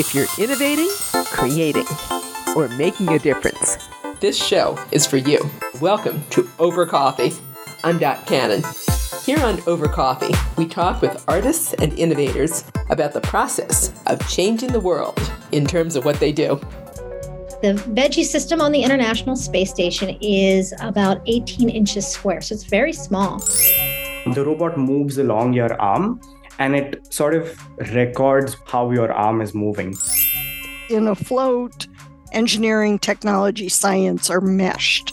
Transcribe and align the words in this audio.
If 0.00 0.14
you're 0.14 0.28
innovating, 0.38 0.88
creating, 1.26 1.84
or 2.56 2.68
making 2.68 3.10
a 3.10 3.18
difference, 3.18 3.76
this 4.18 4.42
show 4.42 4.82
is 4.92 5.06
for 5.06 5.18
you. 5.18 5.38
Welcome 5.78 6.24
to 6.30 6.48
Over 6.58 6.86
Coffee. 6.86 7.32
I'm 7.84 7.98
Dot 7.98 8.24
Cannon. 8.24 8.62
Here 9.26 9.38
on 9.40 9.60
Over 9.66 9.88
Coffee, 9.88 10.32
we 10.56 10.66
talk 10.66 11.02
with 11.02 11.22
artists 11.28 11.74
and 11.74 11.92
innovators 11.98 12.64
about 12.88 13.12
the 13.12 13.20
process 13.20 13.92
of 14.06 14.26
changing 14.26 14.72
the 14.72 14.80
world 14.80 15.20
in 15.52 15.66
terms 15.66 15.96
of 15.96 16.06
what 16.06 16.18
they 16.18 16.32
do. 16.32 16.58
The 17.60 17.74
veggie 17.90 18.24
system 18.24 18.62
on 18.62 18.72
the 18.72 18.82
International 18.82 19.36
Space 19.36 19.68
Station 19.68 20.16
is 20.22 20.72
about 20.80 21.20
18 21.26 21.68
inches 21.68 22.08
square, 22.08 22.40
so 22.40 22.54
it's 22.54 22.64
very 22.64 22.94
small. 22.94 23.40
The 23.40 24.44
robot 24.46 24.78
moves 24.78 25.18
along 25.18 25.52
your 25.52 25.78
arm 25.78 26.22
and 26.60 26.76
it 26.76 27.12
sort 27.12 27.34
of 27.34 27.58
records 27.94 28.56
how 28.66 28.90
your 28.92 29.10
arm 29.12 29.40
is 29.40 29.54
moving. 29.54 29.96
In 30.90 31.08
a 31.08 31.14
float, 31.14 31.88
engineering, 32.32 32.98
technology, 32.98 33.68
science 33.68 34.28
are 34.28 34.42
meshed. 34.42 35.12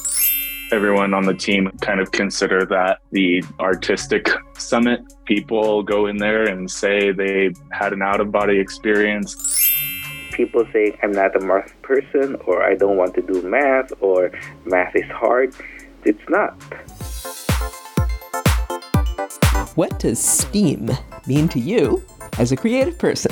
Everyone 0.74 1.14
on 1.14 1.24
the 1.24 1.34
team 1.34 1.72
kind 1.80 2.02
of 2.02 2.12
consider 2.12 2.66
that 2.66 3.00
the 3.12 3.42
artistic 3.62 4.28
summit. 4.58 5.02
People 5.24 5.82
go 5.82 6.08
in 6.08 6.18
there 6.18 6.44
and 6.44 6.70
say 6.70 7.12
they 7.12 7.54
had 7.72 7.94
an 7.94 8.02
out 8.02 8.20
of 8.20 8.32
body 8.32 8.60
experience. 8.60 9.36
People 10.34 10.68
say 10.74 11.00
I'm 11.02 11.14
not 11.14 11.34
a 11.36 11.40
math 11.40 11.74
person 11.82 12.36
or 12.46 12.62
I 12.62 12.76
don't 12.76 12.98
want 12.98 13.16
to 13.16 13.22
do 13.22 13.42
math 13.44 13.94
or 14.02 14.32
math 14.66 14.94
is 14.96 15.10
hard. 15.10 15.56
It's 16.04 16.28
not. 16.28 16.62
What 19.78 20.00
does 20.00 20.18
STEAM 20.18 20.90
mean 21.28 21.48
to 21.50 21.60
you 21.60 22.04
as 22.40 22.52
a 22.52 22.58
creative 22.58 22.98
person? 22.98 23.32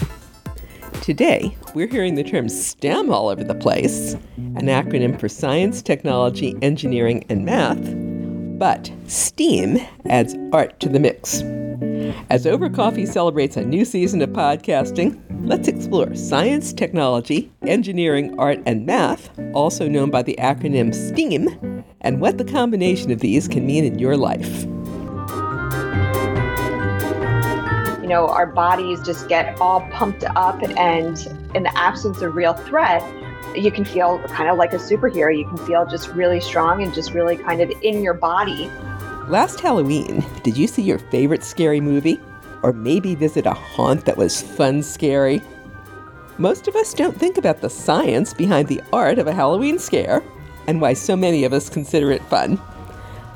Today, 1.01 1.57
we're 1.73 1.87
hearing 1.87 2.13
the 2.13 2.23
term 2.23 2.49
STEM 2.49 3.11
all 3.11 3.29
over 3.29 3.43
the 3.43 3.55
place, 3.55 4.13
an 4.37 4.67
acronym 4.67 5.19
for 5.19 5.27
science, 5.27 5.81
technology, 5.81 6.55
engineering, 6.61 7.25
and 7.29 7.45
math. 7.45 7.81
But 8.59 8.91
STEAM 9.07 9.79
adds 10.05 10.35
art 10.53 10.79
to 10.81 10.87
the 10.87 10.99
mix. 10.99 11.41
As 12.29 12.45
Over 12.45 12.69
Coffee 12.69 13.07
celebrates 13.07 13.57
a 13.57 13.65
new 13.65 13.83
season 13.83 14.21
of 14.21 14.29
podcasting, 14.29 15.19
let's 15.47 15.67
explore 15.67 16.13
science, 16.13 16.73
technology, 16.73 17.51
engineering, 17.63 18.39
art, 18.39 18.59
and 18.67 18.85
math, 18.85 19.31
also 19.55 19.87
known 19.87 20.11
by 20.11 20.21
the 20.21 20.35
acronym 20.37 20.93
STEAM, 20.93 21.83
and 22.01 22.21
what 22.21 22.37
the 22.37 22.45
combination 22.45 23.09
of 23.09 23.21
these 23.21 23.47
can 23.47 23.65
mean 23.65 23.83
in 23.83 23.97
your 23.97 24.15
life. 24.15 24.67
You 28.05 28.09
know, 28.09 28.27
our 28.27 28.45
bodies 28.45 29.01
just 29.01 29.27
get 29.27 29.59
all 29.59 29.81
pumped 29.89 30.23
up, 30.35 30.61
and 30.61 31.17
in 31.55 31.63
the 31.63 31.75
absence 31.75 32.21
of 32.21 32.35
real 32.35 32.53
threat, 32.53 33.01
you 33.57 33.71
can 33.71 33.83
feel 33.83 34.19
kind 34.27 34.47
of 34.47 34.59
like 34.59 34.73
a 34.73 34.77
superhero. 34.77 35.35
You 35.35 35.47
can 35.47 35.57
feel 35.65 35.87
just 35.87 36.09
really 36.09 36.39
strong 36.39 36.83
and 36.83 36.93
just 36.93 37.15
really 37.15 37.35
kind 37.35 37.61
of 37.61 37.71
in 37.81 38.03
your 38.03 38.13
body. 38.13 38.69
Last 39.27 39.59
Halloween, 39.59 40.23
did 40.43 40.55
you 40.55 40.67
see 40.67 40.83
your 40.83 40.99
favorite 40.99 41.43
scary 41.43 41.81
movie? 41.81 42.19
Or 42.61 42.73
maybe 42.73 43.15
visit 43.15 43.47
a 43.47 43.53
haunt 43.55 44.05
that 44.05 44.17
was 44.17 44.39
fun 44.39 44.83
scary? 44.83 45.41
Most 46.37 46.67
of 46.67 46.75
us 46.75 46.93
don't 46.93 47.17
think 47.17 47.39
about 47.39 47.61
the 47.61 47.71
science 47.71 48.35
behind 48.35 48.67
the 48.67 48.83
art 48.93 49.17
of 49.17 49.25
a 49.25 49.33
Halloween 49.33 49.79
scare 49.79 50.21
and 50.67 50.79
why 50.79 50.93
so 50.93 51.15
many 51.15 51.43
of 51.43 51.53
us 51.53 51.71
consider 51.71 52.11
it 52.11 52.21
fun. 52.25 52.61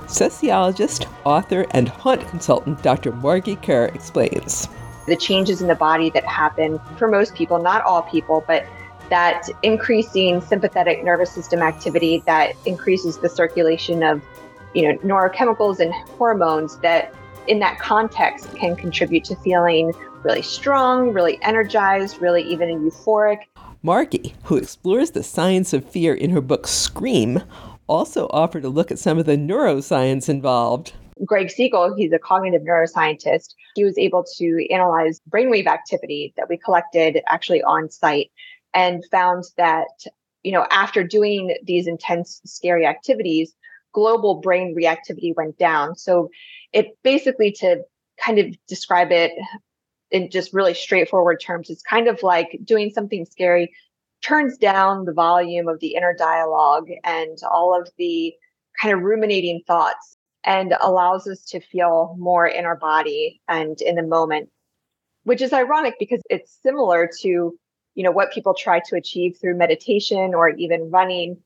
Sociologist, 0.10 1.08
author, 1.24 1.66
and 1.72 1.88
haunt 1.88 2.28
consultant 2.28 2.82
Dr. 2.82 3.12
Margee 3.12 3.62
Kerr 3.62 3.86
explains. 3.86 4.68
The 5.06 5.16
changes 5.16 5.62
in 5.62 5.68
the 5.68 5.76
body 5.76 6.10
that 6.12 6.26
happen 6.26 6.80
for 6.98 7.08
most 7.08 7.36
people, 7.36 7.62
not 7.62 7.84
all 7.84 8.02
people, 8.02 8.44
but 8.48 8.66
that 9.10 9.48
increasing 9.64 10.42
sympathetic 10.42 11.04
nervous 11.04 11.32
system 11.32 11.62
activity 11.62 12.24
that 12.26 12.54
increases 12.66 13.18
the 13.18 13.30
circulation 13.30 14.04
of 14.04 14.22
you 14.74 14.88
know 14.88 14.98
neurochemicals 15.00 15.80
and 15.80 15.94
hormones 16.18 16.78
that 16.80 17.14
in 17.48 17.60
that 17.60 17.80
context 17.80 18.56
can 18.56 18.76
contribute 18.76 19.24
to 19.24 19.36
feeling 19.38 19.94
really 20.24 20.42
strong, 20.42 21.14
really 21.14 21.42
energized, 21.42 22.22
really 22.22 22.44
even 22.44 22.70
euphoric. 22.70 23.44
Margee, 23.84 24.34
who 24.44 24.58
explores 24.58 25.12
the 25.12 25.24
science 25.24 25.72
of 25.72 25.90
fear 25.90 26.14
in 26.14 26.32
her 26.32 26.42
book 26.42 26.68
Scream, 26.68 27.42
also 27.90 28.28
offered 28.30 28.64
a 28.64 28.70
look 28.70 28.92
at 28.92 29.00
some 29.00 29.18
of 29.18 29.26
the 29.26 29.36
neuroscience 29.36 30.30
involved. 30.30 30.94
Greg 31.26 31.48
Siegle, 31.48 31.98
he's 31.98 32.14
a 32.14 32.20
cognitive 32.20 32.62
neuroscientist. 32.62 33.56
He 33.76 33.84
was 33.84 33.98
able 33.98 34.24
to 34.38 34.68
analyze 34.72 35.20
brainwave 35.30 35.68
activity 35.68 36.34
that 36.38 36.48
we 36.48 36.58
collected 36.58 37.22
actually 37.28 37.62
on 37.64 37.90
site 37.90 38.32
and 38.74 39.04
found 39.12 39.44
that, 39.58 39.88
you 40.44 40.52
know, 40.52 40.66
after 40.72 41.04
doing 41.04 41.56
these 41.66 41.88
intense, 41.88 42.40
scary 42.46 42.86
activities, 42.86 43.54
global 43.94 44.36
brain 44.36 44.76
reactivity 44.78 45.36
went 45.36 45.58
down. 45.58 45.96
So 45.96 46.30
it 46.72 46.98
basically 47.04 47.52
to 47.54 47.82
kind 48.24 48.40
of 48.40 48.56
describe 48.68 49.12
it 49.12 49.32
in 50.12 50.30
just 50.30 50.54
really 50.54 50.74
straightforward 50.74 51.42
terms, 51.42 51.70
it's 51.70 51.82
kind 51.82 52.08
of 52.08 52.24
like 52.24 52.60
doing 52.64 52.92
something 52.92 53.26
scary 53.26 53.74
turns 54.22 54.58
down 54.58 55.06
the 55.06 55.14
volume 55.14 55.68
of 55.68 55.80
the 55.80 55.96
inner 55.96 56.14
dialogue 56.14 56.90
and 57.04 57.38
all 57.50 57.80
of 57.80 57.90
the 57.98 58.34
kind 58.82 58.94
of 58.94 59.02
ruminating 59.02 59.62
thoughts 59.66 60.18
and 60.44 60.74
allows 60.82 61.28
us 61.28 61.44
to 61.46 61.60
feel 61.60 62.16
more 62.18 62.48
in 62.48 62.66
our 62.66 62.78
body 62.78 63.42
and 63.48 63.82
in 63.82 63.96
the 63.96 64.04
moment 64.04 64.50
which 65.24 65.42
is 65.42 65.54
ironic 65.54 65.96
because 66.00 66.22
it's 66.30 66.58
similar 66.64 67.10
to 67.22 67.58
you 67.96 68.04
know 68.04 68.12
what 68.12 68.32
people 68.32 68.54
try 68.54 68.80
to 68.80 68.96
achieve 68.96 69.38
through 69.40 69.58
meditation 69.58 70.34
or 70.34 70.50
even 70.50 70.90
running. 70.90 71.38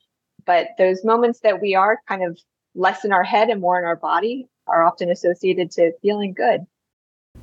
But 0.45 0.67
those 0.78 1.03
moments 1.03 1.39
that 1.41 1.62
we 1.62 1.75
are 1.75 2.00
kind 2.07 2.23
of 2.23 2.39
less 2.75 3.06
in 3.06 3.12
our 3.12 3.23
head 3.23 3.50
and 3.50 3.62
more 3.62 3.79
in 3.79 3.85
our 3.85 3.95
body 3.95 4.47
are 4.67 4.83
often 4.83 5.09
associated 5.09 5.72
to 5.72 5.91
feeling 6.01 6.33
good. 6.33 6.62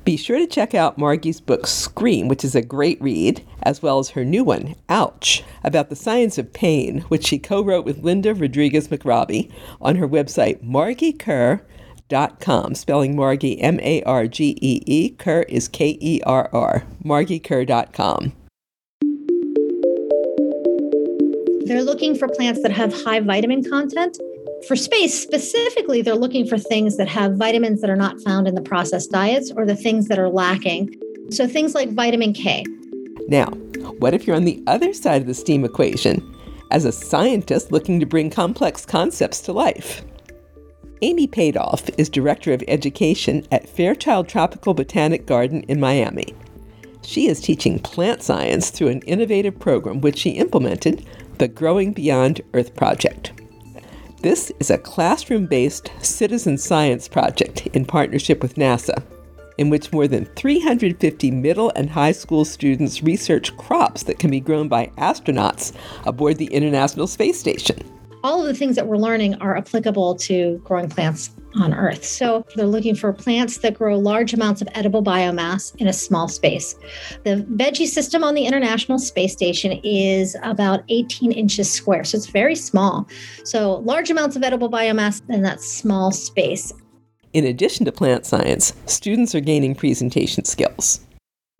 Be 0.03 0.17
sure 0.17 0.39
to 0.39 0.47
check 0.47 0.73
out 0.73 0.97
Margee's 0.97 1.41
book 1.41 1.67
Scream, 1.67 2.27
which 2.27 2.43
is 2.43 2.55
a 2.55 2.61
great 2.61 3.01
read, 3.01 3.45
as 3.63 3.81
well 3.81 3.97
as 3.99 4.09
her 4.11 4.23
new 4.25 4.43
one, 4.43 4.75
Ouch, 4.89 5.43
about 5.63 5.89
the 5.89 5.95
science 5.95 6.37
of 6.37 6.53
pain, 6.53 7.01
which 7.09 7.25
she 7.27 7.39
co 7.39 7.63
wrote 7.63 7.85
with 7.85 8.03
Linda 8.03 8.33
Rodriguez 8.33 8.89
McRobbie 8.89 9.49
on 9.81 9.95
her 9.95 10.07
website, 10.07 10.63
margeekerr.com, 10.63 12.75
spelling 12.75 13.15
Margee 13.15 13.57
M 13.61 13.79
A 13.81 14.03
R 14.03 14.27
G 14.27 14.57
E 14.61 14.83
E. 14.85 15.09
Kerr 15.11 15.41
is 15.43 15.67
K 15.67 15.97
E 15.99 16.21
R 16.25 16.49
R. 16.53 16.83
margeekerr.com. 17.03 18.33
They're 21.65 21.83
looking 21.83 22.15
for 22.15 22.27
plants 22.27 22.61
that 22.63 22.71
have 22.71 22.91
high 23.03 23.19
vitamin 23.21 23.63
content 23.63 24.17
for 24.67 24.75
space, 24.75 25.19
specifically, 25.19 26.01
they're 26.01 26.15
looking 26.15 26.47
for 26.47 26.57
things 26.57 26.97
that 26.97 27.07
have 27.07 27.35
vitamins 27.35 27.81
that 27.81 27.89
are 27.89 27.95
not 27.95 28.21
found 28.21 28.47
in 28.47 28.55
the 28.55 28.61
processed 28.61 29.11
diets 29.11 29.51
or 29.55 29.65
the 29.65 29.75
things 29.75 30.07
that 30.07 30.19
are 30.19 30.29
lacking. 30.29 30.93
So 31.31 31.47
things 31.47 31.73
like 31.73 31.89
vitamin 31.89 32.33
K. 32.33 32.63
Now, 33.31 33.45
what 33.99 34.13
if 34.13 34.27
you're 34.27 34.35
on 34.35 34.43
the 34.43 34.61
other 34.67 34.93
side 34.93 35.21
of 35.21 35.27
the 35.27 35.33
STEAM 35.33 35.63
equation 35.63 36.35
as 36.69 36.83
a 36.83 36.91
scientist 36.91 37.71
looking 37.71 37.97
to 38.01 38.05
bring 38.05 38.29
complex 38.29 38.85
concepts 38.85 39.39
to 39.43 39.53
life? 39.53 40.03
Amy 41.01 41.29
Padolf 41.29 41.89
is 41.97 42.09
Director 42.09 42.51
of 42.51 42.61
Education 42.67 43.47
at 43.49 43.69
Fairchild 43.69 44.27
Tropical 44.27 44.73
Botanic 44.73 45.25
Garden 45.27 45.63
in 45.69 45.79
Miami. 45.79 46.35
She 47.03 47.29
is 47.29 47.39
teaching 47.39 47.79
plant 47.79 48.21
science 48.21 48.69
through 48.69 48.89
an 48.89 49.01
innovative 49.03 49.57
program 49.57 50.01
which 50.01 50.17
she 50.17 50.31
implemented, 50.31 51.05
the 51.37 51.47
Growing 51.47 51.93
Beyond 51.93 52.41
Earth 52.53 52.75
Project. 52.75 53.31
This 54.21 54.51
is 54.59 54.69
a 54.69 54.77
classroom 54.77 55.45
based 55.45 55.89
citizen 56.01 56.57
science 56.57 57.07
project 57.07 57.65
in 57.67 57.85
partnership 57.85 58.41
with 58.41 58.55
NASA, 58.55 59.01
in 59.61 59.69
which 59.69 59.93
more 59.93 60.07
than 60.07 60.25
350 60.25 61.29
middle 61.29 61.71
and 61.75 61.87
high 61.87 62.11
school 62.11 62.43
students 62.43 63.03
research 63.03 63.55
crops 63.57 64.03
that 64.03 64.17
can 64.17 64.31
be 64.31 64.39
grown 64.39 64.67
by 64.67 64.87
astronauts 64.97 65.71
aboard 66.05 66.37
the 66.37 66.47
International 66.47 67.05
Space 67.05 67.39
Station. 67.39 67.77
All 68.23 68.41
of 68.41 68.47
the 68.47 68.55
things 68.55 68.75
that 68.75 68.87
we're 68.87 68.97
learning 68.97 69.35
are 69.35 69.55
applicable 69.55 70.15
to 70.15 70.59
growing 70.63 70.89
plants 70.89 71.29
on 71.59 71.73
Earth. 71.73 72.03
So 72.03 72.45
they're 72.55 72.65
looking 72.65 72.95
for 72.95 73.13
plants 73.13 73.57
that 73.59 73.75
grow 73.75 73.99
large 73.99 74.33
amounts 74.33 74.61
of 74.61 74.67
edible 74.73 75.03
biomass 75.03 75.75
in 75.75 75.87
a 75.87 75.93
small 75.93 76.27
space. 76.27 76.75
The 77.23 77.45
veggie 77.53 77.87
system 77.87 78.23
on 78.23 78.33
the 78.33 78.45
International 78.45 78.97
Space 78.97 79.33
Station 79.33 79.79
is 79.83 80.35
about 80.43 80.83
18 80.89 81.31
inches 81.31 81.71
square, 81.71 82.03
so 82.03 82.17
it's 82.17 82.27
very 82.27 82.55
small. 82.55 83.07
So 83.43 83.75
large 83.77 84.09
amounts 84.09 84.35
of 84.35 84.43
edible 84.43 84.69
biomass 84.69 85.21
in 85.29 85.41
that 85.43 85.61
small 85.61 86.11
space. 86.11 86.73
In 87.33 87.45
addition 87.45 87.85
to 87.85 87.91
plant 87.93 88.25
science, 88.25 88.73
students 88.85 89.33
are 89.33 89.39
gaining 89.39 89.73
presentation 89.73 90.43
skills. 90.43 90.99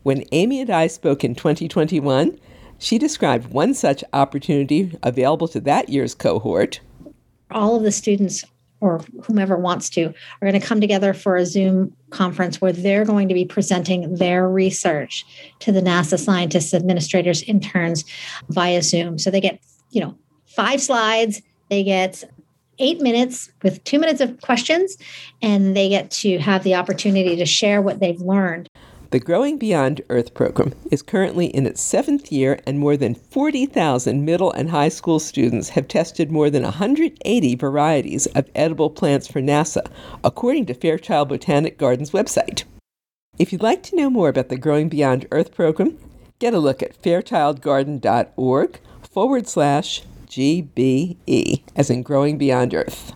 When 0.03 0.25
Amy 0.33 0.59
and 0.59 0.69
I 0.69 0.87
spoke 0.87 1.23
in 1.23 1.33
2021, 1.33 2.37
she 2.77 2.97
described 2.97 3.51
one 3.51 3.73
such 3.73 4.03
opportunity 4.11 4.97
available 5.03 5.47
to 5.49 5.61
that 5.61 5.87
year's 5.87 6.13
cohort. 6.13 6.81
All 7.51 7.77
of 7.77 7.83
the 7.83 7.91
students 7.91 8.43
or 8.81 8.99
whomever 9.23 9.55
wants 9.55 9.89
to 9.91 10.07
are 10.07 10.49
going 10.49 10.59
to 10.59 10.67
come 10.67 10.81
together 10.81 11.13
for 11.13 11.37
a 11.37 11.45
Zoom 11.45 11.95
conference 12.09 12.59
where 12.59 12.73
they're 12.73 13.05
going 13.05 13.29
to 13.29 13.33
be 13.33 13.45
presenting 13.45 14.15
their 14.15 14.49
research 14.49 15.23
to 15.59 15.71
the 15.71 15.81
NASA 15.81 16.19
scientists, 16.19 16.73
administrators, 16.73 17.43
interns 17.43 18.03
via 18.49 18.81
Zoom. 18.81 19.19
So 19.19 19.29
they 19.29 19.39
get, 19.39 19.61
you 19.91 20.01
know, 20.01 20.17
five 20.47 20.81
slides, 20.81 21.41
they 21.69 21.83
get 21.83 22.23
eight 22.81 22.99
minutes 22.99 23.51
with 23.63 23.83
two 23.83 23.99
minutes 23.99 24.19
of 24.19 24.41
questions, 24.41 24.97
and 25.41 25.75
they 25.75 25.89
get 25.89 26.11
to 26.11 26.39
have 26.39 26.63
the 26.63 26.75
opportunity 26.75 27.35
to 27.35 27.45
share 27.45 27.81
what 27.81 27.99
they've 27.99 28.19
learned. 28.19 28.67
The 29.11 29.19
Growing 29.19 29.57
Beyond 29.57 29.99
Earth 30.09 30.33
program 30.33 30.73
is 30.89 31.01
currently 31.01 31.47
in 31.47 31.67
its 31.67 31.81
seventh 31.81 32.31
year, 32.31 32.61
and 32.65 32.79
more 32.79 32.95
than 32.95 33.13
40,000 33.13 34.23
middle 34.23 34.53
and 34.53 34.69
high 34.69 34.87
school 34.87 35.19
students 35.19 35.69
have 35.69 35.89
tested 35.89 36.31
more 36.31 36.49
than 36.49 36.63
180 36.63 37.55
varieties 37.55 38.25
of 38.27 38.49
edible 38.55 38.89
plants 38.89 39.27
for 39.27 39.41
NASA, 39.41 39.85
according 40.23 40.65
to 40.67 40.73
Fairchild 40.73 41.27
Botanic 41.27 41.77
Gardens 41.77 42.11
website. 42.11 42.63
If 43.37 43.51
you'd 43.51 43.61
like 43.61 43.83
to 43.83 43.97
know 43.97 44.09
more 44.09 44.29
about 44.29 44.47
the 44.47 44.57
Growing 44.57 44.87
Beyond 44.87 45.27
Earth 45.31 45.53
program, 45.53 45.97
get 46.39 46.53
a 46.53 46.59
look 46.59 46.81
at 46.81 47.01
fairchildgarden.org 47.01 48.79
forward 49.01 49.45
slash 49.45 50.03
GBE, 50.31 51.61
as 51.75 51.89
in 51.89 52.03
Growing 52.03 52.37
Beyond 52.37 52.73
Earth 52.73 53.11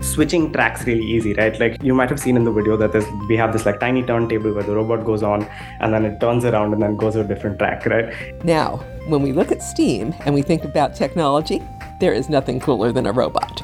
switching 0.00 0.50
tracks 0.50 0.86
really 0.86 1.04
easy, 1.04 1.34
right? 1.34 1.60
Like 1.60 1.82
you 1.82 1.92
might 1.92 2.08
have 2.08 2.18
seen 2.18 2.36
in 2.36 2.44
the 2.44 2.50
video 2.50 2.78
that 2.78 2.90
there's 2.90 3.04
we 3.28 3.36
have 3.36 3.52
this 3.52 3.66
like 3.66 3.78
tiny 3.78 4.02
turntable 4.02 4.54
where 4.54 4.62
the 4.62 4.74
robot 4.74 5.04
goes 5.04 5.22
on 5.22 5.42
and 5.80 5.92
then 5.92 6.06
it 6.06 6.18
turns 6.20 6.46
around 6.46 6.72
and 6.72 6.80
then 6.80 6.96
goes 6.96 7.12
to 7.12 7.20
a 7.20 7.24
different 7.24 7.58
track, 7.58 7.84
right? 7.84 8.42
Now, 8.42 8.78
when 9.08 9.20
we 9.22 9.32
look 9.34 9.52
at 9.52 9.62
STEAM 9.62 10.14
and 10.20 10.34
we 10.34 10.40
think 10.40 10.64
about 10.64 10.96
technology, 10.96 11.60
there 12.00 12.14
is 12.14 12.30
nothing 12.30 12.60
cooler 12.60 12.92
than 12.92 13.04
a 13.06 13.12
robot. 13.12 13.62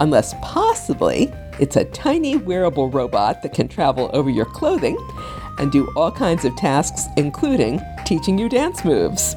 Unless 0.00 0.34
possibly 0.42 1.32
it's 1.58 1.76
a 1.76 1.86
tiny 1.86 2.36
wearable 2.36 2.90
robot 2.90 3.42
that 3.42 3.54
can 3.54 3.68
travel 3.68 4.10
over 4.12 4.28
your 4.28 4.44
clothing 4.44 4.98
and 5.58 5.72
do 5.72 5.90
all 5.96 6.12
kinds 6.12 6.44
of 6.44 6.54
tasks, 6.56 7.06
including 7.16 7.80
teaching 8.04 8.38
you 8.38 8.50
dance 8.50 8.84
moves. 8.84 9.36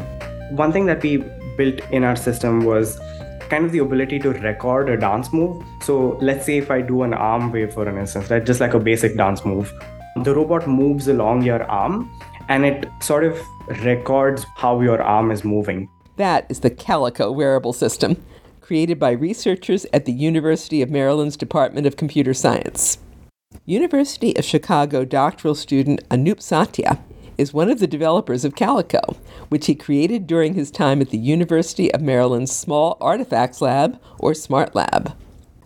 One 0.50 0.74
thing 0.74 0.86
that 0.88 1.02
we 1.02 1.24
built 1.62 1.82
in 1.92 2.04
our 2.04 2.16
system 2.16 2.66
was 2.66 3.00
kind 3.50 3.66
of 3.66 3.72
the 3.72 3.80
ability 3.80 4.18
to 4.26 4.32
record 4.50 4.90
a 4.90 4.98
dance 4.98 5.32
move. 5.34 5.64
So 5.82 6.18
let's 6.22 6.46
say 6.46 6.58
if 6.58 6.72
I 6.72 6.82
do 6.82 7.04
an 7.04 7.14
arm 7.14 7.52
wave, 7.52 7.74
for 7.74 7.88
an 7.88 7.98
instance, 7.98 8.30
right, 8.32 8.44
just 8.52 8.62
like 8.62 8.74
a 8.74 8.80
basic 8.80 9.18
dance 9.18 9.44
move, 9.46 9.72
the 10.24 10.34
robot 10.34 10.68
moves 10.68 11.08
along 11.08 11.44
your 11.44 11.64
arm 11.64 12.10
and 12.48 12.66
it 12.66 12.88
sort 13.02 13.24
of 13.24 13.40
records 13.84 14.46
how 14.56 14.82
your 14.82 15.02
arm 15.02 15.32
is 15.32 15.44
moving. 15.44 15.90
That 16.18 16.46
is 16.50 16.62
the 16.62 16.70
Calico 16.70 17.32
wearable 17.32 17.74
system, 17.74 18.24
created 18.62 19.00
by 19.00 19.12
researchers 19.12 19.86
at 19.94 20.06
the 20.06 20.12
University 20.12 20.82
of 20.82 20.90
Maryland's 20.90 21.38
Department 21.38 21.88
of 21.88 21.96
Computer 21.98 22.34
Science. 22.34 22.98
University 23.66 24.36
of 24.38 24.46
Chicago 24.46 25.06
doctoral 25.06 25.56
student 25.56 26.08
Anup 26.10 26.40
Sathya 26.40 27.00
is 27.42 27.56
one 27.56 27.72
of 27.72 27.80
the 27.80 27.88
developers 27.88 28.46
of 28.46 28.56
Calico, 28.56 29.02
which 29.50 29.66
he 29.66 29.74
created 29.74 30.28
during 30.28 30.54
his 30.54 30.70
time 30.70 31.02
at 31.02 31.10
the 31.10 31.18
University 31.18 31.92
of 31.92 32.00
Maryland's 32.00 32.52
Small 32.52 32.98
Artifacts 33.02 33.62
Lab, 33.62 34.00
or 34.20 34.36
SMART 34.36 34.76
Lab. 34.76 35.18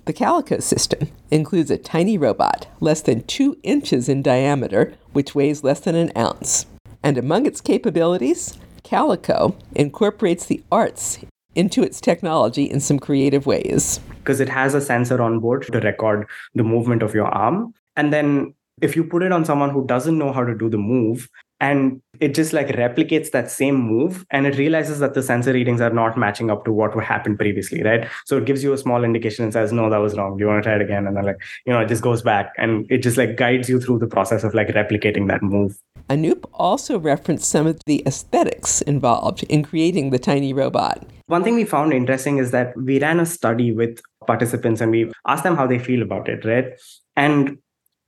The 0.06 0.14
Calico 0.14 0.60
system 0.60 1.10
includes 1.32 1.70
a 1.70 1.78
tiny 1.78 2.18
robot, 2.18 2.68
less 2.80 3.02
than 3.02 3.24
two 3.24 3.58
inches 3.62 4.08
in 4.08 4.22
diameter, 4.22 4.94
which 5.12 5.36
weighs 5.36 5.66
less 5.66 5.82
than 5.82 5.96
an 5.96 6.14
ounce. 6.16 6.66
And 7.04 7.18
among 7.18 7.46
its 7.46 7.60
capabilities, 7.60 8.58
Calico 8.84 9.58
incorporates 9.76 10.46
the 10.46 10.64
arts 10.72 11.20
into 11.56 11.84
its 11.84 12.00
technology 12.00 12.64
in 12.64 12.80
some 12.80 13.00
creative 13.00 13.46
ways. 13.46 14.00
Because 14.20 14.40
it 14.40 14.48
has 14.48 14.76
a 14.76 14.82
sensor 14.82 15.22
on 15.22 15.40
board 15.40 15.64
to 15.64 15.80
record 15.82 16.26
the 16.54 16.64
movement 16.64 17.04
of 17.04 17.14
your 17.14 17.28
arm. 17.28 17.74
And 17.98 18.14
then 18.14 18.54
if 18.82 18.96
you 18.96 19.04
put 19.04 19.24
it 19.24 19.32
on 19.32 19.46
someone 19.46 19.70
who 19.70 19.86
doesn't 19.86 20.18
know 20.18 20.32
how 20.32 20.44
to 20.44 20.56
do 20.56 20.70
the 20.70 20.78
move, 20.78 21.30
and 21.60 22.02
it 22.20 22.34
just 22.34 22.54
like 22.54 22.68
replicates 22.68 23.32
that 23.32 23.50
same 23.50 23.76
move 23.76 24.26
and 24.32 24.46
it 24.46 24.58
realizes 24.58 25.00
that 25.00 25.14
the 25.14 25.24
sensor 25.24 25.54
readings 25.54 25.82
are 25.82 25.90
not 25.90 26.18
matching 26.18 26.50
up 26.50 26.66
to 26.66 26.72
what 26.72 26.94
happened 27.04 27.38
previously 27.38 27.82
right 27.84 28.08
so 28.26 28.38
it 28.38 28.46
gives 28.46 28.64
you 28.64 28.74
a 28.74 28.78
small 28.78 29.04
indication 29.04 29.44
and 29.44 29.54
says 29.54 29.72
no 29.72 29.90
that 29.90 29.98
was 29.98 30.16
wrong 30.18 30.38
do 30.38 30.44
you 30.44 30.48
want 30.48 30.64
to 30.64 30.68
try 30.68 30.76
it 30.76 30.82
again 30.82 31.08
and 31.08 31.16
then 31.16 31.26
like 31.26 31.38
you 31.66 31.74
know 31.74 31.80
it 31.80 31.88
just 31.88 32.02
goes 32.02 32.22
back 32.22 32.54
and 32.58 32.86
it 32.90 33.00
just 33.00 33.18
like 33.18 33.38
guides 33.38 33.70
you 33.70 33.80
through 33.80 34.00
the 34.00 34.08
process 34.08 34.44
of 34.44 34.54
like 34.54 34.68
replicating 34.70 35.28
that 35.28 35.42
move 35.42 35.78
Anup 36.10 36.46
also 36.54 37.00
referenced 37.00 37.50
some 37.50 37.66
of 37.66 37.80
the 37.88 38.04
aesthetics 38.06 38.82
involved 38.82 39.42
in 39.44 39.64
creating 39.64 40.12
the 40.12 40.20
tiny 40.20 40.54
robot. 40.54 41.04
One 41.26 41.44
thing 41.44 41.56
we 41.56 41.66
found 41.66 41.94
interesting 41.94 42.38
is 42.38 42.52
that 42.52 42.78
we 42.78 43.00
ran 43.00 43.20
a 43.20 43.26
study 43.26 43.72
with 43.72 44.02
participants 44.28 44.82
and 44.82 44.92
we 44.92 45.12
asked 45.28 45.44
them 45.44 45.56
how 45.56 45.66
they 45.66 45.80
feel 45.80 46.04
about 46.04 46.30
it, 46.30 46.46
right? 46.46 46.80
And 47.16 47.58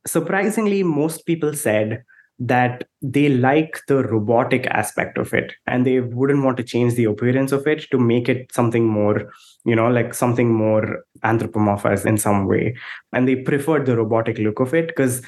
surprisingly, 0.06 0.84
most 0.84 1.26
people 1.26 1.54
said 1.54 2.04
that 2.40 2.84
they 3.02 3.30
like 3.30 3.80
the 3.88 4.04
robotic 4.04 4.68
aspect 4.68 5.18
of 5.18 5.34
it 5.34 5.54
and 5.66 5.86
they 5.86 6.00
wouldn't 6.00 6.44
want 6.44 6.56
to 6.58 6.64
change 6.64 6.94
the 6.94 7.06
appearance 7.06 7.52
of 7.52 7.66
it 7.66 7.90
to 7.90 7.98
make 7.98 8.30
it 8.30 8.52
something 8.54 8.86
more 8.86 9.32
you 9.66 9.76
know 9.76 9.88
like 9.88 10.14
something 10.14 10.54
more 10.54 11.04
anthropomorphized 11.24 12.06
in 12.06 12.18
some 12.18 12.46
way 12.46 12.76
and 13.14 13.28
they 13.28 13.36
preferred 13.36 13.88
the 13.88 13.98
robotic 13.98 14.38
look 14.38 14.60
of 14.60 14.74
it 14.76 14.88
because 14.88 15.24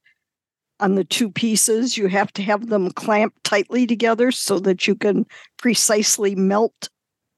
on 0.79 0.95
the 0.95 1.03
two 1.03 1.29
pieces. 1.29 1.97
You 1.97 2.07
have 2.07 2.31
to 2.33 2.43
have 2.43 2.67
them 2.67 2.91
clamped 2.91 3.43
tightly 3.43 3.85
together 3.85 4.31
so 4.31 4.59
that 4.59 4.87
you 4.87 4.95
can 4.95 5.25
precisely 5.57 6.35
melt 6.35 6.89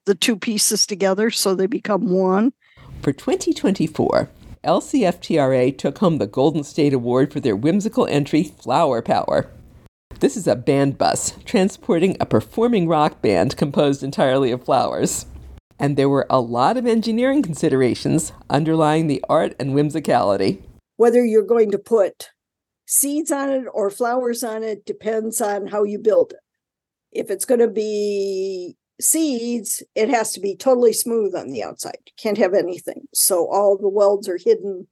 the 0.05 0.15
two 0.15 0.37
pieces 0.37 0.85
together 0.85 1.29
so 1.29 1.55
they 1.55 1.67
become 1.67 2.09
one. 2.09 2.53
For 3.01 3.13
2024, 3.13 4.29
LCFTRA 4.63 5.75
took 5.77 5.97
home 5.97 6.17
the 6.17 6.27
Golden 6.27 6.63
State 6.63 6.93
Award 6.93 7.33
for 7.33 7.39
their 7.39 7.55
whimsical 7.55 8.05
entry, 8.07 8.43
Flower 8.43 9.01
Power. 9.01 9.49
This 10.19 10.37
is 10.37 10.45
a 10.45 10.55
band 10.55 10.99
bus 10.99 11.33
transporting 11.45 12.15
a 12.19 12.27
performing 12.27 12.87
rock 12.87 13.23
band 13.23 13.57
composed 13.57 14.03
entirely 14.03 14.51
of 14.51 14.63
flowers. 14.63 15.25
And 15.81 15.97
there 15.97 16.09
were 16.09 16.27
a 16.29 16.39
lot 16.39 16.77
of 16.77 16.85
engineering 16.85 17.41
considerations 17.41 18.33
underlying 18.51 19.07
the 19.07 19.23
art 19.27 19.55
and 19.59 19.71
whimsicality. 19.71 20.61
Whether 20.97 21.25
you're 21.25 21.41
going 21.41 21.71
to 21.71 21.79
put 21.79 22.29
seeds 22.85 23.31
on 23.31 23.49
it 23.49 23.65
or 23.73 23.89
flowers 23.89 24.43
on 24.43 24.61
it 24.61 24.85
depends 24.85 25.41
on 25.41 25.65
how 25.65 25.83
you 25.83 25.97
build 25.97 26.33
it. 26.33 26.39
If 27.11 27.31
it's 27.31 27.45
going 27.45 27.61
to 27.61 27.67
be 27.67 28.75
seeds, 29.01 29.81
it 29.95 30.09
has 30.09 30.33
to 30.33 30.39
be 30.39 30.55
totally 30.55 30.93
smooth 30.93 31.33
on 31.33 31.49
the 31.49 31.63
outside. 31.63 31.97
You 32.05 32.13
can't 32.15 32.37
have 32.37 32.53
anything. 32.53 33.07
So 33.11 33.47
all 33.47 33.75
the 33.75 33.89
welds 33.89 34.29
are 34.29 34.37
hidden 34.37 34.87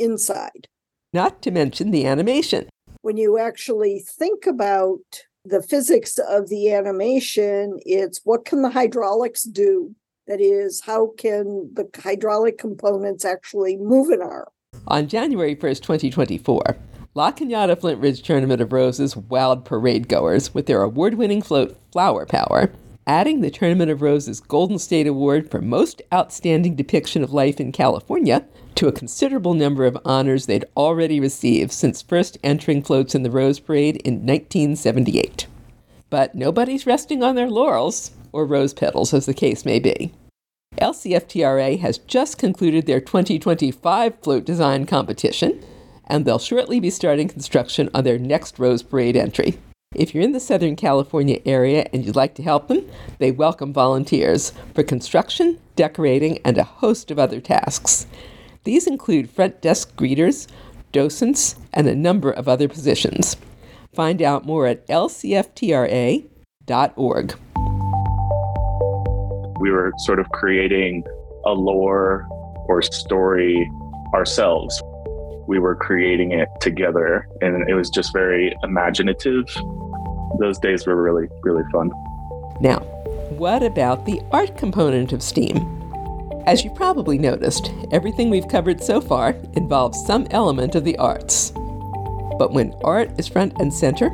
inside. 0.00 0.66
Not 1.12 1.40
to 1.42 1.52
mention 1.52 1.92
the 1.92 2.04
animation. 2.04 2.68
When 3.02 3.16
you 3.16 3.38
actually 3.38 4.00
think 4.00 4.46
about 4.46 4.98
the 5.44 5.62
physics 5.62 6.18
of 6.18 6.48
the 6.48 6.72
animation, 6.72 7.78
it's 7.86 8.20
what 8.24 8.44
can 8.44 8.62
the 8.62 8.70
hydraulics 8.70 9.44
do? 9.44 9.94
That 10.28 10.40
is, 10.40 10.82
how 10.86 11.12
can 11.18 11.70
the 11.74 11.88
hydraulic 12.00 12.56
components 12.56 13.24
actually 13.24 13.76
move 13.76 14.08
an 14.10 14.22
arm? 14.22 14.46
On 14.86 15.08
January 15.08 15.56
1st, 15.56 15.82
2024, 15.82 16.76
La 17.14 17.32
Cañada 17.32 17.78
Flintridge 17.78 18.22
Tournament 18.22 18.60
of 18.60 18.72
Roses 18.72 19.14
wowed 19.14 19.64
parade 19.64 20.08
goers 20.08 20.54
with 20.54 20.66
their 20.66 20.82
award 20.82 21.14
winning 21.14 21.42
float 21.42 21.76
Flower 21.90 22.24
Power, 22.24 22.72
adding 23.04 23.40
the 23.40 23.50
Tournament 23.50 23.90
of 23.90 24.00
Roses 24.00 24.38
Golden 24.38 24.78
State 24.78 25.08
Award 25.08 25.50
for 25.50 25.60
Most 25.60 26.00
Outstanding 26.14 26.76
Depiction 26.76 27.24
of 27.24 27.32
Life 27.32 27.60
in 27.60 27.72
California 27.72 28.44
to 28.76 28.86
a 28.86 28.92
considerable 28.92 29.54
number 29.54 29.86
of 29.86 29.98
honors 30.04 30.46
they'd 30.46 30.64
already 30.76 31.18
received 31.18 31.72
since 31.72 32.00
first 32.00 32.38
entering 32.44 32.82
floats 32.82 33.14
in 33.14 33.24
the 33.24 33.30
Rose 33.30 33.58
Parade 33.58 33.96
in 33.96 34.24
1978. 34.24 35.48
But 36.10 36.36
nobody's 36.36 36.86
resting 36.86 37.22
on 37.24 37.34
their 37.34 37.50
laurels, 37.50 38.12
or 38.32 38.46
rose 38.46 38.74
petals 38.74 39.12
as 39.14 39.26
the 39.26 39.34
case 39.34 39.64
may 39.64 39.78
be. 39.78 40.12
LCFTRA 40.78 41.78
has 41.80 41.98
just 41.98 42.38
concluded 42.38 42.86
their 42.86 43.00
2025 43.00 44.18
float 44.20 44.44
design 44.44 44.86
competition, 44.86 45.62
and 46.06 46.24
they'll 46.24 46.38
shortly 46.38 46.80
be 46.80 46.90
starting 46.90 47.28
construction 47.28 47.90
on 47.94 48.04
their 48.04 48.18
next 48.18 48.58
Rose 48.58 48.82
Parade 48.82 49.16
entry. 49.16 49.58
If 49.94 50.14
you're 50.14 50.24
in 50.24 50.32
the 50.32 50.40
Southern 50.40 50.74
California 50.76 51.40
area 51.44 51.86
and 51.92 52.04
you'd 52.04 52.16
like 52.16 52.34
to 52.36 52.42
help 52.42 52.68
them, 52.68 52.88
they 53.18 53.30
welcome 53.30 53.74
volunteers 53.74 54.52
for 54.74 54.82
construction, 54.82 55.58
decorating, 55.76 56.38
and 56.44 56.56
a 56.56 56.64
host 56.64 57.10
of 57.10 57.18
other 57.18 57.40
tasks. 57.40 58.06
These 58.64 58.86
include 58.86 59.28
front 59.28 59.60
desk 59.60 59.94
greeters, 59.94 60.46
docents, 60.92 61.56
and 61.74 61.86
a 61.86 61.94
number 61.94 62.30
of 62.30 62.48
other 62.48 62.68
positions. 62.68 63.36
Find 63.92 64.22
out 64.22 64.46
more 64.46 64.66
at 64.66 64.86
lcftra.org. 64.86 66.28
We 69.62 69.70
were 69.70 69.92
sort 69.98 70.18
of 70.18 70.28
creating 70.30 71.04
a 71.46 71.52
lore 71.52 72.26
or 72.66 72.82
story 72.82 73.70
ourselves. 74.12 74.82
We 75.46 75.60
were 75.60 75.76
creating 75.76 76.32
it 76.32 76.48
together, 76.60 77.28
and 77.40 77.68
it 77.70 77.74
was 77.74 77.88
just 77.88 78.12
very 78.12 78.52
imaginative 78.64 79.46
those 80.40 80.58
days 80.58 80.84
were 80.84 81.00
really, 81.00 81.28
really 81.44 81.62
fun. 81.70 81.92
Now, 82.60 82.80
what 83.38 83.62
about 83.62 84.04
the 84.04 84.20
art 84.32 84.56
component 84.56 85.12
of 85.12 85.22
STEAM? 85.22 85.56
As 86.44 86.64
you 86.64 86.70
probably 86.70 87.16
noticed, 87.16 87.70
everything 87.92 88.30
we've 88.30 88.48
covered 88.48 88.82
so 88.82 89.00
far 89.00 89.36
involves 89.52 90.04
some 90.04 90.26
element 90.32 90.74
of 90.74 90.82
the 90.82 90.98
arts. 90.98 91.52
But 92.36 92.52
when 92.52 92.74
art 92.82 93.12
is 93.16 93.28
front 93.28 93.60
and 93.60 93.72
center, 93.72 94.08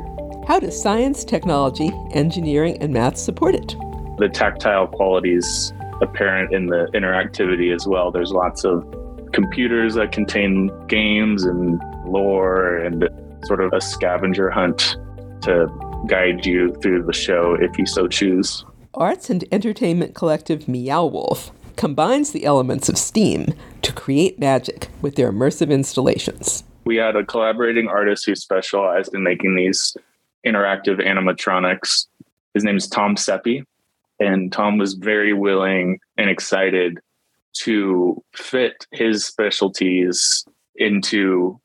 how 0.47 0.59
does 0.59 0.79
science, 0.79 1.23
technology, 1.23 1.91
engineering, 2.11 2.77
and 2.81 2.93
math 2.93 3.17
support 3.17 3.55
it? 3.55 3.75
The 4.19 4.27
tactile 4.27 4.87
qualities 4.87 5.71
apparent 6.01 6.53
in 6.53 6.67
the 6.67 6.89
interactivity 6.93 7.73
as 7.73 7.87
well. 7.87 8.11
There's 8.11 8.31
lots 8.31 8.65
of 8.65 8.83
computers 9.31 9.95
that 9.95 10.11
contain 10.11 10.71
games 10.87 11.45
and 11.45 11.81
lore 12.05 12.77
and 12.77 13.07
sort 13.45 13.61
of 13.61 13.71
a 13.71 13.79
scavenger 13.79 14.49
hunt 14.49 14.97
to 15.43 15.67
guide 16.07 16.45
you 16.45 16.73
through 16.81 17.03
the 17.03 17.13
show 17.13 17.55
if 17.61 17.77
you 17.77 17.85
so 17.85 18.07
choose. 18.07 18.65
Arts 18.93 19.29
and 19.29 19.45
entertainment 19.53 20.15
collective 20.15 20.67
Meow 20.67 21.05
Wolf 21.05 21.51
combines 21.77 22.31
the 22.31 22.43
elements 22.43 22.89
of 22.89 22.97
STEAM 22.97 23.53
to 23.83 23.93
create 23.93 24.37
magic 24.37 24.89
with 25.01 25.15
their 25.15 25.31
immersive 25.31 25.71
installations. 25.71 26.65
We 26.83 26.97
had 26.97 27.15
a 27.15 27.23
collaborating 27.23 27.87
artist 27.87 28.25
who 28.25 28.35
specialized 28.35 29.13
in 29.13 29.23
making 29.23 29.55
these 29.55 29.95
interactive 30.45 30.99
animatronics. 30.99 32.07
His 32.53 32.65
name 32.65 32.75
is 32.75 32.87
Tom 32.87 33.15
Seppi, 33.15 33.63
and 34.19 34.51
Tom 34.51 34.77
was 34.77 34.93
very 34.93 35.33
willing 35.33 35.99
and 36.17 36.29
excited 36.29 36.99
to 37.53 38.21
fit 38.35 38.85
his 38.91 39.25
specialties 39.25 40.45
into 40.75 41.59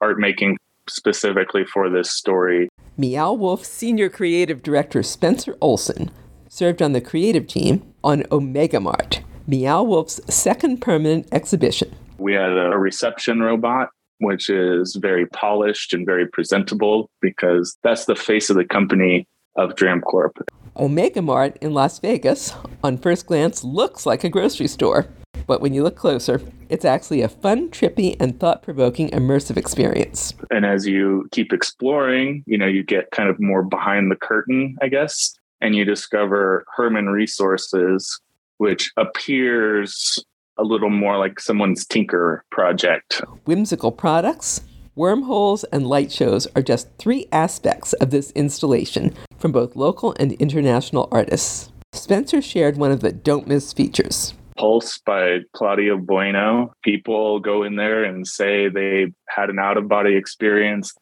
art 0.00 0.18
making 0.18 0.58
specifically 0.88 1.64
for 1.64 1.88
this 1.88 2.10
story. 2.10 2.68
Meow 2.96 3.32
Wolf 3.32 3.64
Senior 3.64 4.08
Creative 4.08 4.62
Director 4.62 5.02
Spencer 5.02 5.56
Olsen 5.60 6.10
served 6.48 6.82
on 6.82 6.92
the 6.92 7.00
creative 7.00 7.46
team 7.46 7.82
on 8.04 8.24
Omega 8.30 8.80
Mart, 8.80 9.22
Meow 9.46 9.82
Wolf's 9.82 10.20
second 10.32 10.80
permanent 10.80 11.26
exhibition. 11.32 11.94
We 12.18 12.34
had 12.34 12.52
a 12.52 12.78
reception 12.78 13.40
robot, 13.40 13.88
which 14.18 14.48
is 14.48 14.96
very 15.00 15.26
polished 15.26 15.92
and 15.92 16.06
very 16.06 16.28
presentable 16.28 17.10
because 17.20 17.76
that's 17.82 18.04
the 18.04 18.14
face 18.14 18.50
of 18.50 18.56
the 18.56 18.64
company 18.64 19.26
of 19.56 19.74
DramCorp. 19.74 20.32
Omega 20.76 21.22
Mart 21.22 21.56
in 21.60 21.72
Las 21.72 22.00
Vegas, 22.00 22.52
on 22.82 22.98
first 22.98 23.26
glance, 23.26 23.62
looks 23.62 24.06
like 24.06 24.24
a 24.24 24.28
grocery 24.28 24.66
store. 24.66 25.06
But 25.46 25.60
when 25.60 25.72
you 25.72 25.84
look 25.84 25.94
closer, 25.94 26.40
it's 26.68 26.84
actually 26.84 27.22
a 27.22 27.28
fun, 27.28 27.70
trippy, 27.70 28.16
and 28.18 28.40
thought 28.40 28.62
provoking 28.62 29.08
immersive 29.10 29.56
experience. 29.56 30.34
And 30.50 30.66
as 30.66 30.84
you 30.84 31.28
keep 31.30 31.52
exploring, 31.52 32.42
you 32.46 32.58
know, 32.58 32.66
you 32.66 32.82
get 32.82 33.12
kind 33.12 33.28
of 33.28 33.38
more 33.38 33.62
behind 33.62 34.10
the 34.10 34.16
curtain, 34.16 34.76
I 34.82 34.88
guess, 34.88 35.36
and 35.60 35.76
you 35.76 35.84
discover 35.84 36.64
Herman 36.74 37.08
Resources, 37.08 38.20
which 38.58 38.90
appears 38.96 40.18
a 40.58 40.64
little 40.64 40.90
more 40.90 41.18
like 41.18 41.38
someone's 41.38 41.86
Tinker 41.86 42.44
project. 42.50 43.22
Whimsical 43.44 43.92
products, 43.92 44.60
wormholes, 44.94 45.64
and 45.64 45.86
light 45.86 46.12
shows 46.12 46.46
are 46.54 46.62
just 46.62 46.88
three 46.98 47.26
aspects 47.32 47.92
of 47.94 48.10
this 48.10 48.30
installation 48.32 49.14
from 49.38 49.52
both 49.52 49.76
local 49.76 50.14
and 50.18 50.32
international 50.34 51.08
artists. 51.10 51.70
Spencer 51.92 52.42
shared 52.42 52.76
one 52.76 52.90
of 52.90 53.00
the 53.00 53.12
don't 53.12 53.46
miss 53.46 53.72
features. 53.72 54.34
Pulse 54.56 54.98
by 54.98 55.38
Claudio 55.52 55.96
Bueno. 55.96 56.72
People 56.82 57.40
go 57.40 57.62
in 57.62 57.76
there 57.76 58.04
and 58.04 58.26
say 58.26 58.68
they 58.68 59.12
had 59.28 59.50
an 59.50 59.58
out 59.58 59.76
of 59.76 59.88
body 59.88 60.16
experience. 60.16 60.92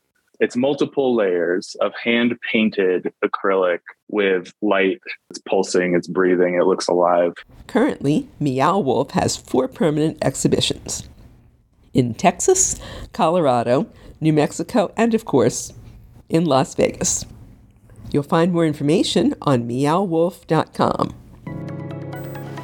It's 0.41 0.57
multiple 0.57 1.15
layers 1.15 1.77
of 1.81 1.93
hand 2.03 2.35
painted 2.51 3.13
acrylic 3.25 3.79
with 4.09 4.53
light. 4.61 4.99
It's 5.31 5.39
pulsing, 5.49 5.95
it's 5.95 6.09
breathing, 6.09 6.57
it 6.57 6.65
looks 6.65 6.89
alive. 6.89 7.35
Currently, 7.69 8.29
Meow 8.41 8.79
Wolf 8.79 9.13
has 9.13 9.37
four 9.37 9.69
permanent 9.69 10.19
exhibitions 10.23 11.09
in 11.95 12.15
Texas, 12.15 12.81
Colorado, 13.13 13.87
New 14.21 14.33
Mexico, 14.33 14.93
and 14.97 15.15
of 15.15 15.25
course, 15.25 15.73
in 16.29 16.45
Las 16.45 16.75
Vegas. 16.75 17.27
You'll 18.11 18.23
find 18.23 18.53
more 18.53 18.67
information 18.67 19.35
on 19.43 19.69
meowwolf.com. 19.69 21.15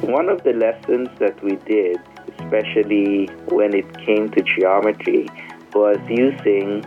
One 0.01 0.29
of 0.29 0.43
the 0.43 0.53
lessons 0.53 1.09
that 1.19 1.43
we 1.43 1.55
did, 1.67 1.97
especially 2.39 3.27
when 3.49 3.75
it 3.75 3.85
came 4.05 4.29
to 4.29 4.41
geometry, 4.41 5.27
was 5.73 5.97
using 6.07 6.81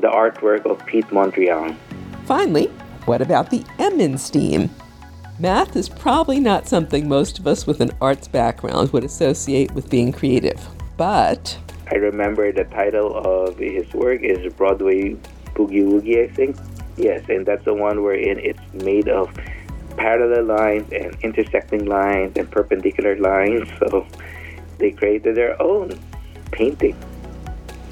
the 0.00 0.08
artwork 0.08 0.64
of 0.66 0.84
Piet 0.86 1.06
Mondrian. 1.08 1.76
Finally, 2.24 2.66
what 3.04 3.20
about 3.20 3.50
the 3.50 3.64
M 3.78 4.00
in 4.00 4.16
STEAM? 4.16 4.70
Math 5.38 5.74
is 5.74 5.88
probably 5.88 6.38
not 6.38 6.68
something 6.68 7.08
most 7.08 7.38
of 7.38 7.46
us 7.46 7.66
with 7.66 7.80
an 7.80 7.90
arts 8.00 8.28
background 8.28 8.92
would 8.92 9.04
associate 9.04 9.72
with 9.72 9.88
being 9.88 10.12
creative, 10.12 10.60
but. 11.00 11.56
I 11.90 11.94
remember 11.94 12.52
the 12.52 12.64
title 12.64 13.16
of 13.16 13.56
his 13.56 13.90
work 13.94 14.20
is 14.22 14.52
Broadway 14.52 15.16
Boogie 15.54 15.82
Woogie, 15.82 16.28
I 16.28 16.34
think. 16.34 16.58
Yes, 16.98 17.24
and 17.30 17.46
that's 17.46 17.64
the 17.64 17.72
one 17.72 18.02
wherein 18.02 18.38
it's 18.38 18.60
made 18.74 19.08
of 19.08 19.34
parallel 19.96 20.44
lines 20.44 20.92
and 20.92 21.16
intersecting 21.22 21.86
lines 21.86 22.36
and 22.36 22.50
perpendicular 22.50 23.16
lines. 23.16 23.66
So 23.78 24.06
they 24.76 24.90
created 24.90 25.36
their 25.36 25.60
own 25.62 25.98
painting 26.52 26.96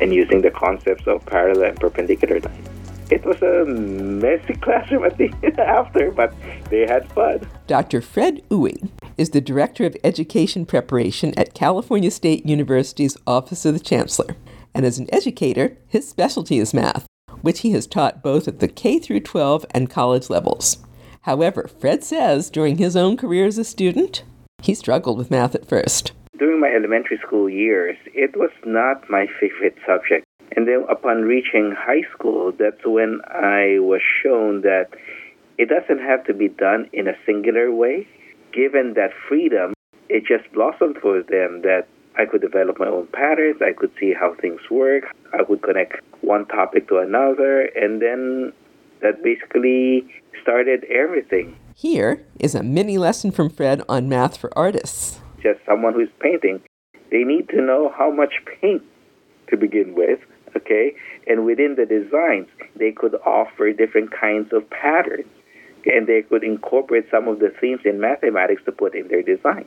and 0.02 0.12
using 0.12 0.42
the 0.42 0.50
concepts 0.50 1.06
of 1.06 1.24
parallel 1.24 1.70
and 1.70 1.80
perpendicular 1.80 2.40
lines. 2.40 2.68
It 3.10 3.24
was 3.24 3.40
a 3.40 3.64
messy 3.64 4.54
classroom 4.60 5.04
at 5.04 5.16
the 5.16 5.32
end 5.42 5.58
after, 5.58 6.10
but 6.10 6.34
they 6.70 6.86
had 6.86 7.10
fun. 7.12 7.48
Dr. 7.66 8.00
Fred 8.02 8.42
Ewing 8.50 8.90
is 9.16 9.30
the 9.30 9.40
Director 9.40 9.84
of 9.84 9.96
Education 10.04 10.66
Preparation 10.66 11.32
at 11.38 11.54
California 11.54 12.10
State 12.10 12.46
University's 12.46 13.16
Office 13.26 13.64
of 13.64 13.74
the 13.74 13.80
Chancellor. 13.80 14.36
And 14.74 14.84
as 14.84 14.98
an 14.98 15.12
educator, 15.12 15.76
his 15.88 16.08
specialty 16.08 16.58
is 16.58 16.74
math, 16.74 17.06
which 17.40 17.60
he 17.60 17.72
has 17.72 17.86
taught 17.86 18.22
both 18.22 18.46
at 18.46 18.60
the 18.60 18.68
K 18.68 18.98
through 18.98 19.20
12 19.20 19.64
and 19.70 19.90
college 19.90 20.28
levels. 20.28 20.78
However, 21.22 21.68
Fred 21.80 22.04
says 22.04 22.50
during 22.50 22.78
his 22.78 22.94
own 22.96 23.16
career 23.16 23.46
as 23.46 23.58
a 23.58 23.64
student, 23.64 24.22
He 24.62 24.74
struggled 24.74 25.18
with 25.18 25.30
math 25.30 25.54
at 25.54 25.68
first. 25.68 26.12
During 26.38 26.60
my 26.60 26.68
elementary 26.68 27.18
school 27.26 27.48
years, 27.48 27.96
it 28.14 28.36
was 28.36 28.50
not 28.64 29.08
my 29.08 29.26
favorite 29.40 29.76
subject. 29.86 30.24
And 30.56 30.66
then 30.66 30.84
upon 30.88 31.22
reaching 31.22 31.74
high 31.76 32.02
school, 32.12 32.52
that's 32.58 32.84
when 32.84 33.20
I 33.26 33.78
was 33.78 34.00
shown 34.22 34.62
that 34.62 34.88
it 35.58 35.68
doesn't 35.68 36.00
have 36.00 36.24
to 36.24 36.34
be 36.34 36.48
done 36.48 36.88
in 36.92 37.08
a 37.08 37.14
singular 37.26 37.72
way. 37.72 38.06
Given 38.52 38.94
that 38.94 39.10
freedom, 39.28 39.74
it 40.08 40.24
just 40.26 40.50
blossomed 40.52 40.98
for 41.02 41.22
them 41.22 41.62
that 41.62 41.86
I 42.18 42.24
could 42.24 42.40
develop 42.40 42.80
my 42.80 42.86
own 42.86 43.06
patterns, 43.12 43.60
I 43.62 43.72
could 43.72 43.92
see 44.00 44.12
how 44.12 44.34
things 44.40 44.60
work, 44.70 45.04
I 45.32 45.44
could 45.44 45.62
connect 45.62 46.00
one 46.22 46.46
topic 46.46 46.88
to 46.88 46.98
another, 46.98 47.62
and 47.76 48.02
then 48.02 48.52
that 49.02 49.22
basically 49.22 50.08
started 50.42 50.84
everything. 50.84 51.56
Here 51.76 52.26
is 52.40 52.56
a 52.56 52.62
mini 52.62 52.98
lesson 52.98 53.30
from 53.30 53.50
Fred 53.50 53.82
on 53.88 54.08
math 54.08 54.36
for 54.36 54.56
artists. 54.58 55.20
Just 55.40 55.60
someone 55.64 55.94
who's 55.94 56.08
painting, 56.18 56.60
they 57.12 57.22
need 57.22 57.48
to 57.50 57.60
know 57.62 57.92
how 57.96 58.10
much 58.10 58.32
paint 58.60 58.82
to 59.50 59.56
begin 59.56 59.94
with, 59.94 60.18
okay? 60.56 60.94
And 61.26 61.44
within 61.44 61.76
the 61.76 61.86
designs, 61.86 62.48
they 62.76 62.92
could 62.92 63.14
offer 63.26 63.72
different 63.72 64.10
kinds 64.12 64.52
of 64.52 64.68
patterns. 64.70 65.26
And 65.86 66.06
they 66.06 66.22
could 66.22 66.44
incorporate 66.44 67.06
some 67.10 67.28
of 67.28 67.38
the 67.38 67.50
themes 67.60 67.80
in 67.84 68.00
mathematics 68.00 68.62
to 68.66 68.72
put 68.72 68.94
in 68.94 69.08
their 69.08 69.22
design. 69.22 69.64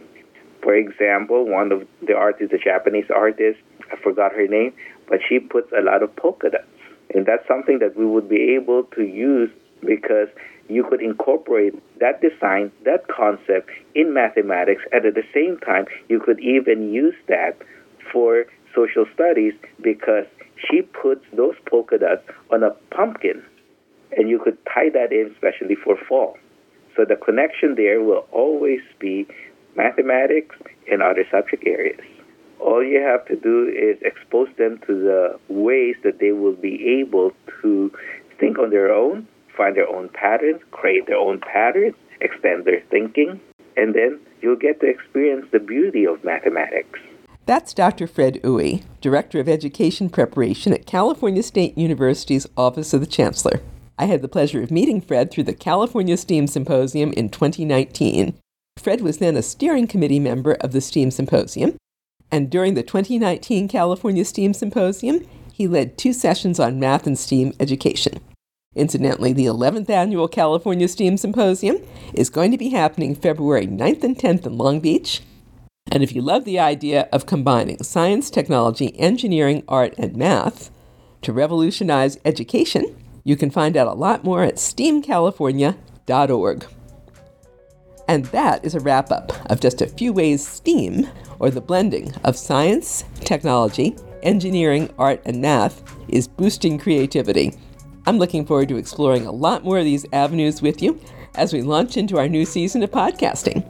For 0.61 0.75
example, 0.75 1.45
one 1.45 1.71
of 1.71 1.87
the 2.05 2.15
artists, 2.15 2.53
a 2.53 2.57
Japanese 2.57 3.09
artist, 3.13 3.59
I 3.91 3.95
forgot 3.95 4.31
her 4.33 4.47
name, 4.47 4.73
but 5.07 5.19
she 5.27 5.39
puts 5.39 5.71
a 5.71 5.81
lot 5.81 6.03
of 6.03 6.15
polka 6.15 6.51
dots. 6.51 6.65
And 7.13 7.25
that's 7.25 7.45
something 7.47 7.79
that 7.79 7.97
we 7.97 8.05
would 8.05 8.29
be 8.29 8.55
able 8.55 8.83
to 8.95 9.03
use 9.03 9.49
because 9.81 10.27
you 10.69 10.83
could 10.83 11.01
incorporate 11.01 11.73
that 11.99 12.21
design, 12.21 12.71
that 12.85 13.07
concept 13.07 13.69
in 13.95 14.13
mathematics, 14.13 14.83
and 14.91 15.05
at 15.05 15.15
the 15.15 15.25
same 15.33 15.57
time, 15.57 15.85
you 16.07 16.19
could 16.19 16.39
even 16.39 16.93
use 16.93 17.15
that 17.27 17.57
for 18.11 18.45
social 18.73 19.05
studies 19.13 19.53
because 19.81 20.25
she 20.69 20.81
puts 20.81 21.25
those 21.33 21.55
polka 21.69 21.97
dots 21.97 22.23
on 22.51 22.63
a 22.63 22.71
pumpkin, 22.93 23.43
and 24.15 24.29
you 24.29 24.39
could 24.39 24.57
tie 24.65 24.89
that 24.89 25.11
in, 25.11 25.31
especially 25.33 25.75
for 25.75 25.97
fall. 26.07 26.37
So 26.95 27.05
the 27.05 27.15
connection 27.15 27.75
there 27.75 28.01
will 28.01 28.25
always 28.31 28.81
be 28.99 29.27
mathematics 29.75 30.55
and 30.91 31.01
other 31.01 31.25
subject 31.31 31.65
areas. 31.65 32.01
All 32.59 32.83
you 32.83 33.01
have 33.01 33.25
to 33.25 33.35
do 33.35 33.67
is 33.67 33.97
expose 34.01 34.49
them 34.57 34.79
to 34.85 34.93
the 34.93 35.39
ways 35.47 35.95
that 36.03 36.19
they 36.19 36.31
will 36.31 36.53
be 36.53 36.99
able 36.99 37.31
to 37.61 37.91
think 38.39 38.59
on 38.59 38.69
their 38.69 38.93
own, 38.93 39.27
find 39.55 39.75
their 39.75 39.87
own 39.87 40.09
patterns, 40.09 40.61
create 40.71 41.07
their 41.07 41.17
own 41.17 41.39
patterns, 41.39 41.95
extend 42.19 42.65
their 42.65 42.81
thinking, 42.91 43.39
and 43.77 43.95
then 43.95 44.19
you'll 44.41 44.55
get 44.55 44.79
to 44.81 44.87
experience 44.87 45.45
the 45.51 45.59
beauty 45.59 46.05
of 46.05 46.23
mathematics. 46.23 46.99
That's 47.47 47.73
Dr. 47.73 48.05
Fred 48.05 48.39
Uy, 48.43 48.83
Director 49.01 49.39
of 49.39 49.49
Education 49.49 50.09
Preparation 50.09 50.73
at 50.73 50.85
California 50.85 51.41
State 51.41 51.75
University's 51.75 52.45
Office 52.55 52.93
of 52.93 53.01
the 53.01 53.07
Chancellor. 53.07 53.61
I 53.97 54.05
had 54.05 54.21
the 54.21 54.27
pleasure 54.27 54.61
of 54.61 54.69
meeting 54.69 55.01
Fred 55.01 55.31
through 55.31 55.45
the 55.45 55.53
California 55.53 56.17
STEAM 56.17 56.47
Symposium 56.47 57.11
in 57.13 57.29
2019. 57.29 58.35
Fred 58.77 59.01
was 59.01 59.17
then 59.17 59.35
a 59.35 59.41
steering 59.41 59.87
committee 59.87 60.19
member 60.19 60.53
of 60.53 60.71
the 60.71 60.81
STEAM 60.81 61.09
Symposium, 61.09 61.77
and 62.31 62.49
during 62.49 62.75
the 62.75 62.83
2019 62.83 63.67
California 63.67 64.23
STEAM 64.23 64.53
Symposium, 64.53 65.25
he 65.51 65.67
led 65.67 65.97
two 65.97 66.13
sessions 66.13 66.59
on 66.59 66.79
math 66.79 67.07
and 67.07 67.17
STEAM 67.17 67.53
education. 67.59 68.19
Incidentally, 68.75 69.33
the 69.33 69.47
11th 69.47 69.89
annual 69.89 70.27
California 70.27 70.87
STEAM 70.87 71.17
Symposium 71.17 71.77
is 72.13 72.29
going 72.29 72.51
to 72.51 72.57
be 72.57 72.69
happening 72.69 73.15
February 73.15 73.67
9th 73.67 74.03
and 74.03 74.17
10th 74.17 74.45
in 74.45 74.57
Long 74.57 74.79
Beach. 74.79 75.21
And 75.89 76.03
if 76.03 76.13
you 76.13 76.21
love 76.21 76.45
the 76.45 76.59
idea 76.59 77.09
of 77.11 77.25
combining 77.25 77.81
science, 77.83 78.29
technology, 78.29 78.97
engineering, 78.99 79.63
art, 79.67 79.95
and 79.97 80.15
math 80.15 80.69
to 81.23 81.33
revolutionize 81.33 82.19
education, 82.23 82.95
you 83.23 83.35
can 83.35 83.49
find 83.49 83.75
out 83.77 83.87
a 83.87 83.93
lot 83.93 84.23
more 84.23 84.43
at 84.43 84.55
steamcalifornia.org. 84.55 86.65
And 88.07 88.25
that 88.25 88.65
is 88.65 88.75
a 88.75 88.79
wrap 88.79 89.11
up 89.11 89.31
of 89.49 89.59
just 89.59 89.81
a 89.81 89.87
few 89.87 90.13
ways 90.13 90.47
STEAM, 90.47 91.07
or 91.39 91.49
the 91.49 91.61
blending 91.61 92.13
of 92.23 92.37
science, 92.37 93.03
technology, 93.21 93.95
engineering, 94.21 94.93
art, 94.97 95.21
and 95.25 95.41
math, 95.41 95.83
is 96.09 96.27
boosting 96.27 96.77
creativity. 96.77 97.53
I'm 98.05 98.17
looking 98.17 98.45
forward 98.45 98.69
to 98.69 98.77
exploring 98.77 99.25
a 99.25 99.31
lot 99.31 99.63
more 99.63 99.79
of 99.79 99.85
these 99.85 100.05
avenues 100.13 100.61
with 100.61 100.81
you 100.81 100.99
as 101.35 101.53
we 101.53 101.61
launch 101.61 101.97
into 101.97 102.17
our 102.17 102.27
new 102.27 102.45
season 102.45 102.83
of 102.83 102.91
podcasting. 102.91 103.63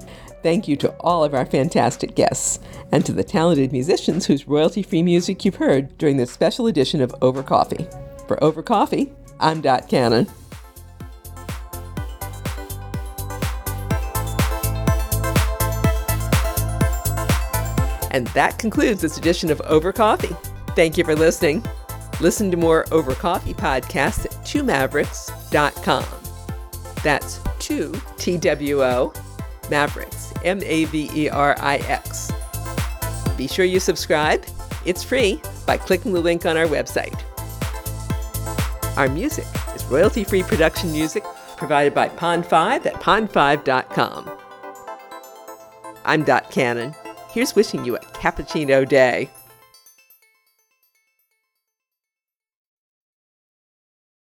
Thank 0.44 0.68
you 0.68 0.76
to 0.78 0.90
all 1.00 1.24
of 1.24 1.34
our 1.34 1.46
fantastic 1.46 2.16
guests 2.16 2.60
and 2.92 3.06
to 3.06 3.14
the 3.14 3.24
talented 3.24 3.72
musicians 3.72 4.26
whose 4.26 4.48
royalty 4.48 4.82
free 4.82 5.04
music 5.04 5.46
you've 5.46 5.56
heard 5.56 5.98
during 5.98 6.18
this 6.18 6.32
special 6.32 6.68
edition 6.68 7.02
of 7.02 7.14
Over 7.22 7.44
Coffee. 7.44 7.88
For 8.28 8.44
Over 8.44 8.64
Coffee, 8.64 9.12
I'm 9.40 9.62
Dot 9.62 9.88
Cannon. 9.88 10.28
And 18.14 18.28
that 18.28 18.58
concludes 18.60 19.02
this 19.02 19.18
edition 19.18 19.52
of 19.52 19.62
Over 19.62 19.94
Coffee. 19.94 20.36
Thank 20.76 20.98
you 20.98 21.06
for 21.06 21.16
listening. 21.16 21.64
Listen 22.20 22.52
to 22.52 22.58
more 22.58 22.86
Over 22.92 23.14
Coffee 23.16 23.54
podcasts 23.54 24.26
at 24.26 24.32
twomavericks.com. 24.46 26.06
That's 27.04 27.40
two, 27.60 27.94
T 28.18 28.38
W 28.38 28.84
O, 28.84 29.14
Mavericks, 29.72 30.32
M 30.44 30.62
A 30.64 30.86
V 30.86 31.10
E 31.16 31.30
R 31.30 31.56
I 31.60 31.78
X. 31.78 32.32
Be 33.36 33.48
sure 33.48 33.66
you 33.66 33.80
subscribe. 33.80 34.46
It's 34.86 35.04
free 35.04 35.42
by 35.66 35.78
clicking 35.78 36.14
the 36.14 36.20
link 36.20 36.46
on 36.46 36.58
our 36.58 36.68
website. 36.68 37.20
Our 38.98 39.10
music 39.10 39.46
is 39.74 39.84
royalty 39.86 40.24
free 40.24 40.44
production 40.44 40.92
music 40.92 41.24
provided 41.58 41.96
by 41.96 42.10
Pond5 42.10 42.86
at 42.86 42.94
pond5.com. 42.96 44.38
I'm 46.06 46.24
Dot 46.24 46.52
Cannon. 46.52 46.94
Here's 47.30 47.56
wishing 47.56 47.86
you 47.86 47.96
a 47.96 48.00
cappuccino 48.00 48.88
day. 48.88 49.30